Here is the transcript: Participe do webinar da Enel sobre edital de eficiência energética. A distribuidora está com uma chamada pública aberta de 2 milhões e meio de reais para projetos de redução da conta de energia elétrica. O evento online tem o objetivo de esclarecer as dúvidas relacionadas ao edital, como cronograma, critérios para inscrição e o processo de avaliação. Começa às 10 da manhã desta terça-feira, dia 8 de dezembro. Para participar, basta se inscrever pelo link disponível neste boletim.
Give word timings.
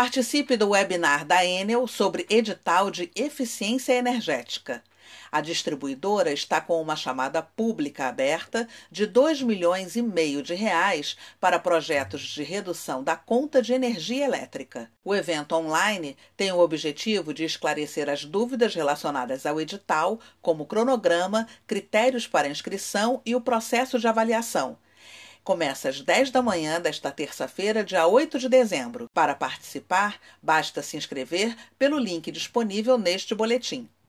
Participe 0.00 0.56
do 0.56 0.70
webinar 0.70 1.26
da 1.26 1.44
Enel 1.44 1.86
sobre 1.86 2.24
edital 2.30 2.90
de 2.90 3.10
eficiência 3.14 3.92
energética. 3.92 4.82
A 5.30 5.42
distribuidora 5.42 6.32
está 6.32 6.58
com 6.58 6.80
uma 6.80 6.96
chamada 6.96 7.42
pública 7.42 8.06
aberta 8.06 8.66
de 8.90 9.04
2 9.04 9.42
milhões 9.42 9.96
e 9.96 10.00
meio 10.02 10.42
de 10.42 10.54
reais 10.54 11.18
para 11.38 11.58
projetos 11.58 12.22
de 12.22 12.42
redução 12.42 13.04
da 13.04 13.14
conta 13.14 13.60
de 13.60 13.74
energia 13.74 14.24
elétrica. 14.24 14.90
O 15.04 15.14
evento 15.14 15.54
online 15.54 16.16
tem 16.34 16.50
o 16.50 16.60
objetivo 16.60 17.34
de 17.34 17.44
esclarecer 17.44 18.08
as 18.08 18.24
dúvidas 18.24 18.74
relacionadas 18.74 19.44
ao 19.44 19.60
edital, 19.60 20.18
como 20.40 20.64
cronograma, 20.64 21.46
critérios 21.66 22.26
para 22.26 22.48
inscrição 22.48 23.20
e 23.26 23.34
o 23.34 23.40
processo 23.42 23.98
de 23.98 24.08
avaliação. 24.08 24.78
Começa 25.44 25.90
às 25.90 26.00
10 26.00 26.30
da 26.30 26.40
manhã 26.40 26.80
desta 26.80 27.10
terça-feira, 27.10 27.84
dia 27.84 28.06
8 28.06 28.38
de 28.38 28.48
dezembro. 28.48 29.06
Para 29.12 29.34
participar, 29.34 30.18
basta 30.42 30.82
se 30.82 30.96
inscrever 30.96 31.54
pelo 31.78 31.98
link 31.98 32.30
disponível 32.30 32.96
neste 32.96 33.34
boletim. 33.34 33.90